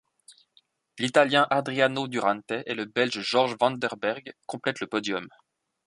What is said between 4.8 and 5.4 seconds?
podium.